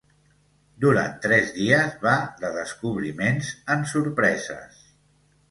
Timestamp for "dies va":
1.57-2.15